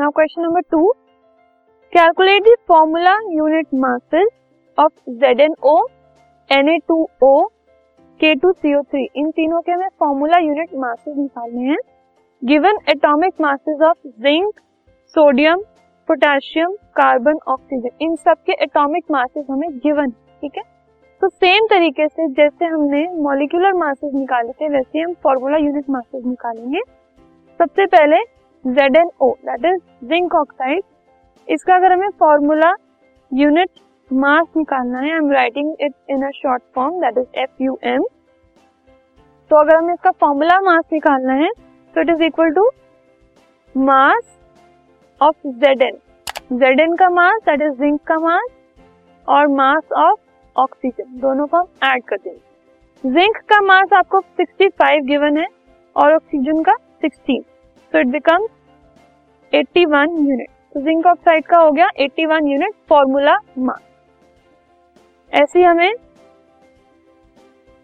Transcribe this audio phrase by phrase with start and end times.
[0.00, 0.88] Now question number two
[1.92, 4.26] calculate the formula unit masses
[4.78, 5.76] of Z N O
[6.50, 7.30] N A two O
[8.20, 11.78] K two CO three इन तीनों के हमें formula unit masses निकालने हैं.
[12.42, 14.60] Given atomic masses of zinc
[15.14, 15.62] sodium
[16.08, 20.62] potassium carbon oxygen इन सब के atomic masses हमें given ठीक है?
[21.22, 26.24] तो सेम तरीके से जैसे हमने मॉलिक्यूलर मासेस निकाले थे, वैसे हम फॉर्मूला यूनिट मासेस
[26.26, 26.80] निकालेंगे.
[27.60, 28.24] सबसे पहले
[28.66, 30.82] Z N O that is zinc oxide
[31.48, 32.72] इसका अगर हमें फॉर्मूला
[33.32, 33.70] यूनिट
[34.10, 37.78] मास निकालना है I am writing it in a short form that is F U
[37.84, 38.04] M
[39.50, 41.50] तो अगर हमें इसका फॉर्मूला मास निकालना है
[41.94, 42.68] तो it is equal to
[43.74, 44.36] mass
[45.20, 45.98] of Z N
[46.52, 48.48] Z N का मास दैट इज़ जिंक का मास
[49.28, 50.20] और मास ऑफ़
[50.56, 53.10] ऑक्सीजन दोनों को हम ऐड कर देंगे.
[53.10, 55.46] जिंक का मास आपको 65 गिवन है,
[55.96, 57.42] और ऑक्सीजन का 16
[57.96, 58.48] सो इट बिकम्स
[59.52, 63.80] 81 यूनिट तो जिंक ऑक्साइड का हो गया 81 यूनिट फॉर्मूला मास
[65.32, 65.94] ऐसे हमें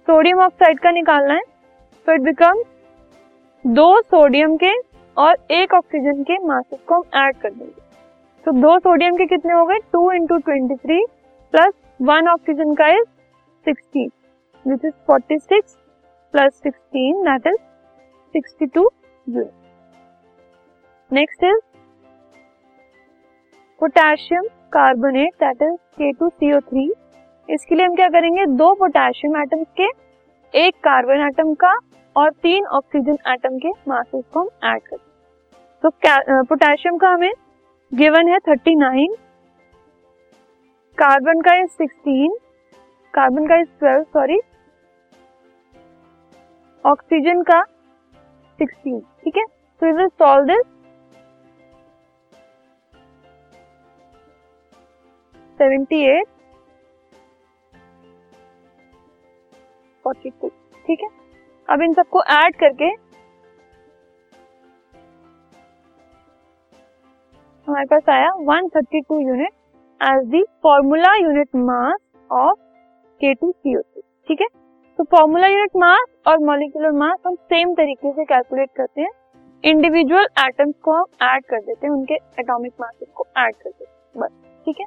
[0.08, 1.40] सोडियम ऑक्साइड का निकालना है
[2.06, 2.62] तो इट बिकम
[3.64, 4.72] दो सोडियम के
[5.16, 7.80] और एक ऑक्सीजन के मासेस को हम ऐड कर देंगे।
[8.46, 9.78] तो दो सोडियम के कितने हो गए?
[9.92, 11.04] Two into twenty three
[11.54, 13.08] plus one oxygen का is
[13.66, 14.10] sixteen
[14.66, 15.76] which is forty six
[16.34, 17.60] plus sixteen that is
[18.34, 18.88] sixty two
[19.26, 19.61] unit
[21.12, 21.58] next is
[23.80, 26.84] potassium carbonate that is K two C O three
[27.48, 28.46] इसके लिए हम क्या करेंगे?
[28.46, 29.88] दो potassium atom के,
[30.54, 31.74] एक carbon atom का
[32.16, 35.90] और तीन ऑक्सीजन एटम के मासेस को हम ऐड करते तो
[36.44, 37.32] पोटेशियम का हमें
[37.92, 39.14] गिवन है थर्टी नाइन
[40.98, 42.36] कार्बन का इज़ सिक्सटीन
[43.14, 44.40] कार्बन का इज़ ट्वेल्व सॉरी
[46.84, 47.62] ऑक्सीजन का
[48.58, 49.44] सिक्सटीन ठीक है?
[49.82, 50.70] तो is solve this
[55.62, 56.26] seventy eight
[60.04, 60.48] forty two
[60.86, 61.08] ठीक है?
[61.68, 62.84] अब इन सबको ऐड करके
[67.66, 69.52] हमारे पास आया 132 unit
[70.00, 71.98] as the formula unit mass
[72.30, 72.58] of
[73.20, 74.46] K2CO3 ठीक है?
[74.98, 79.10] तो फॉर्मूला यूनिट मास और मॉलिकुलर मास हम सेम तरीके से कैलकुलेट करते हैं।
[79.64, 83.84] इंडिविजुअल एटम्स को हम ऐड कर देते हैं, उनके एटॉमिक मासेस को ऐड कर देते
[83.84, 84.30] हैं, बस,
[84.66, 84.86] ठीक है?